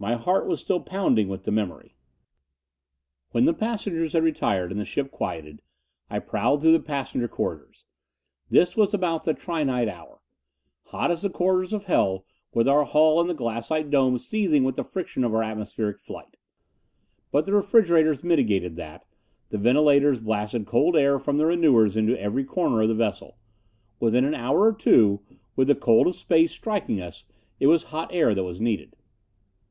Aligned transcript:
My 0.00 0.14
heart 0.14 0.46
was 0.46 0.60
still 0.60 0.78
pounding 0.78 1.26
with 1.28 1.42
the 1.42 1.50
memory.... 1.50 1.96
When 3.32 3.46
the 3.46 3.52
passengers 3.52 4.12
had 4.12 4.22
retired 4.22 4.70
and 4.70 4.78
the 4.80 4.84
ship 4.84 5.10
quieted, 5.10 5.60
I 6.08 6.20
prowled 6.20 6.62
through 6.62 6.70
the 6.70 6.78
passenger 6.78 7.26
corridors. 7.26 7.84
This 8.48 8.76
was 8.76 8.94
about 8.94 9.24
the 9.24 9.34
trinight 9.34 9.88
hour. 9.88 10.20
Hot 10.84 11.10
as 11.10 11.22
the 11.22 11.28
corridors 11.30 11.72
of 11.72 11.86
hell, 11.86 12.24
with 12.54 12.68
our 12.68 12.84
hull 12.84 13.20
and 13.20 13.28
the 13.28 13.34
glassite 13.34 13.90
dome 13.90 14.18
seething 14.18 14.62
with 14.62 14.76
the 14.76 14.84
friction 14.84 15.24
of 15.24 15.34
our 15.34 15.42
atmospheric 15.42 15.98
flight. 15.98 16.36
But 17.32 17.44
the 17.44 17.52
refrigerators 17.52 18.22
mitigated 18.22 18.76
that; 18.76 19.04
the 19.48 19.58
ventilators 19.58 20.20
blasted 20.20 20.64
cold 20.64 20.96
air 20.96 21.18
from 21.18 21.38
the 21.38 21.46
renewers 21.46 21.96
into 21.96 22.16
every 22.20 22.44
corner 22.44 22.82
of 22.82 22.88
the 22.88 22.94
vessel. 22.94 23.36
Within 23.98 24.24
an 24.24 24.34
hour 24.36 24.60
or 24.60 24.72
two, 24.72 25.22
with 25.56 25.66
the 25.66 25.74
cold 25.74 26.06
of 26.06 26.14
space 26.14 26.52
striking 26.52 27.02
us, 27.02 27.24
it 27.58 27.66
was 27.66 27.82
hot 27.82 28.14
air 28.14 28.32
that 28.32 28.44
was 28.44 28.60
needed. 28.60 28.94